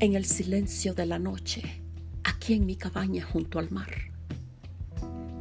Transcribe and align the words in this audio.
En 0.00 0.14
el 0.14 0.24
silencio 0.24 0.94
de 0.94 1.04
la 1.04 1.18
noche, 1.18 1.82
aquí 2.24 2.54
en 2.54 2.64
mi 2.64 2.74
cabaña 2.74 3.22
junto 3.22 3.58
al 3.58 3.70
mar, 3.70 3.94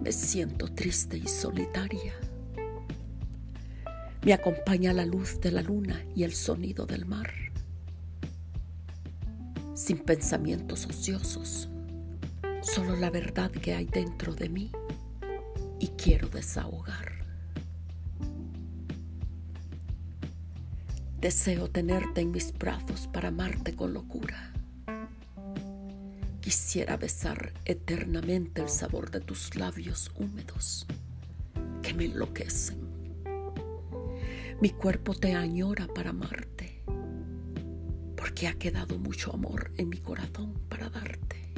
me 0.04 0.12
siento 0.12 0.68
triste 0.68 1.16
y 1.16 1.30
solitaria. 1.30 2.14
Me 4.22 4.34
acompaña 4.34 4.92
la 4.92 5.06
luz 5.06 5.40
de 5.40 5.54
la 5.54 5.62
luna 5.62 6.04
y 6.14 6.24
el 6.24 6.34
sonido 6.34 6.86
del 6.86 7.06
mar. 7.06 7.32
Sin 9.76 10.00
pensamientos 10.00 10.86
ociosos, 10.88 11.70
solo 12.62 12.98
la 12.98 13.10
verdad 13.10 13.52
que 13.52 13.76
hay 13.76 13.86
dentro 13.86 14.36
de 14.36 14.50
mí 14.50 14.74
y 15.80 15.88
quiero 15.88 16.28
desahogar. 16.28 17.19
Deseo 21.22 21.70
tenerte 21.70 22.22
en 22.22 22.32
mis 22.32 22.58
brazos 22.58 23.08
para 23.08 23.28
amarte 23.28 23.76
con 23.76 23.94
locura. 23.94 24.54
Quisiera 26.40 26.96
besar 26.96 27.52
eternamente 27.66 28.62
el 28.62 28.70
sabor 28.70 29.12
de 29.12 29.20
tus 29.20 29.58
labios 29.58 30.10
húmedos 30.16 30.88
que 31.82 31.94
me 31.94 32.06
enloquecen. 32.06 32.80
Mi 34.62 34.70
cuerpo 34.70 35.14
te 35.14 35.34
añora 35.34 35.88
para 35.94 36.12
amarte, 36.12 36.84
porque 38.16 38.48
ha 38.48 38.54
quedado 38.54 38.98
mucho 38.98 39.34
amor 39.34 39.74
en 39.76 39.90
mi 39.90 39.98
corazón 39.98 40.54
para 40.70 40.90
darte. 40.90 41.52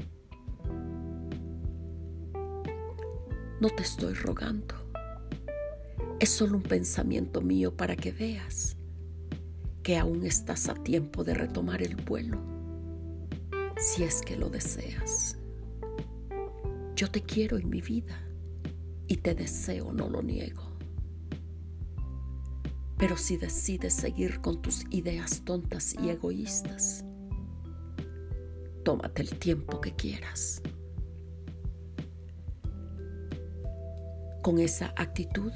No 3.59 3.69
te 3.69 3.83
estoy 3.83 4.15
rogando, 4.15 4.73
es 6.19 6.31
solo 6.31 6.57
un 6.57 6.63
pensamiento 6.63 7.41
mío 7.41 7.77
para 7.77 7.95
que 7.95 8.11
veas 8.11 8.75
que 9.83 9.97
aún 9.97 10.25
estás 10.25 10.69
a 10.69 10.75
tiempo 10.75 11.23
de 11.23 11.33
retomar 11.33 11.81
el 11.81 11.95
vuelo, 11.95 12.39
si 13.77 14.03
es 14.03 14.21
que 14.21 14.37
lo 14.37 14.49
deseas. 14.49 15.37
Yo 16.95 17.09
te 17.09 17.23
quiero 17.23 17.57
en 17.57 17.69
mi 17.69 17.81
vida 17.81 18.21
y 19.07 19.17
te 19.17 19.33
deseo, 19.33 19.91
no 19.91 20.07
lo 20.07 20.21
niego. 20.21 20.61
Pero 22.97 23.17
si 23.17 23.37
decides 23.37 23.95
seguir 23.95 24.41
con 24.41 24.61
tus 24.61 24.85
ideas 24.91 25.41
tontas 25.43 25.95
y 25.99 26.09
egoístas, 26.09 27.03
tómate 28.83 29.23
el 29.23 29.39
tiempo 29.39 29.81
que 29.81 29.95
quieras. 29.95 30.61
Con 34.43 34.59
esa 34.59 34.93
actitud 34.95 35.51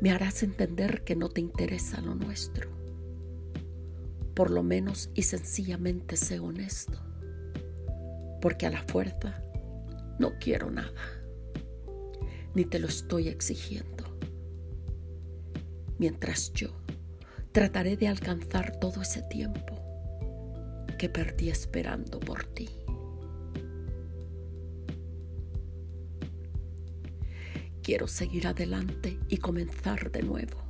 me 0.00 0.10
harás 0.10 0.42
entender 0.42 1.04
que 1.04 1.14
no 1.14 1.28
te 1.28 1.40
interesa 1.40 2.00
lo 2.00 2.16
nuestro 2.16 2.77
por 4.38 4.52
lo 4.52 4.62
menos 4.62 5.10
y 5.16 5.22
sencillamente 5.22 6.16
sé 6.16 6.38
honesto, 6.38 6.96
porque 8.40 8.66
a 8.66 8.70
la 8.70 8.84
fuerza 8.84 9.42
no 10.20 10.38
quiero 10.38 10.70
nada, 10.70 10.92
ni 12.54 12.64
te 12.64 12.78
lo 12.78 12.86
estoy 12.86 13.26
exigiendo. 13.26 14.04
Mientras 15.98 16.52
yo 16.52 16.68
trataré 17.50 17.96
de 17.96 18.06
alcanzar 18.06 18.78
todo 18.78 19.02
ese 19.02 19.22
tiempo 19.22 19.74
que 20.98 21.08
perdí 21.08 21.50
esperando 21.50 22.20
por 22.20 22.44
ti. 22.44 22.68
Quiero 27.82 28.06
seguir 28.06 28.46
adelante 28.46 29.18
y 29.28 29.38
comenzar 29.38 30.12
de 30.12 30.22
nuevo 30.22 30.67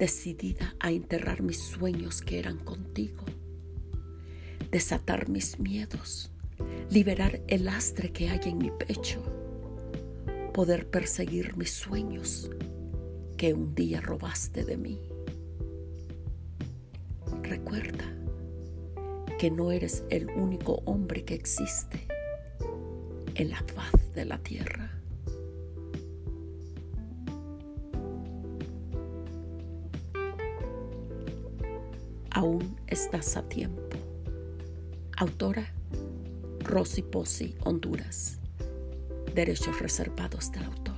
decidida 0.00 0.74
a 0.80 0.90
enterrar 0.90 1.42
mis 1.42 1.58
sueños 1.58 2.22
que 2.22 2.38
eran 2.38 2.56
contigo, 2.56 3.22
desatar 4.70 5.28
mis 5.28 5.58
miedos, 5.58 6.32
liberar 6.88 7.42
el 7.48 7.66
lastre 7.66 8.10
que 8.10 8.30
hay 8.30 8.40
en 8.46 8.56
mi 8.56 8.70
pecho, 8.70 9.22
poder 10.54 10.88
perseguir 10.88 11.54
mis 11.58 11.70
sueños 11.70 12.50
que 13.36 13.52
un 13.52 13.74
día 13.74 14.00
robaste 14.00 14.64
de 14.64 14.78
mí. 14.78 14.98
Recuerda 17.42 18.06
que 19.38 19.50
no 19.50 19.70
eres 19.70 20.04
el 20.08 20.30
único 20.30 20.80
hombre 20.86 21.26
que 21.26 21.34
existe 21.34 22.06
en 23.34 23.50
la 23.50 23.62
faz 23.74 24.14
de 24.14 24.24
la 24.24 24.38
tierra. 24.38 24.99
Aún 32.40 32.74
estás 32.86 33.36
a 33.36 33.42
tiempo. 33.42 33.82
Autora 35.18 35.74
Rosy 36.60 37.02
Posi, 37.02 37.54
Honduras. 37.64 38.38
Derechos 39.34 39.78
reservados 39.78 40.50
del 40.50 40.64
autor. 40.64 40.89